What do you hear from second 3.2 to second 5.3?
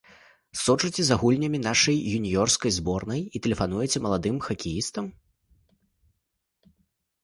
і тэлефануеце маладым хакеістам.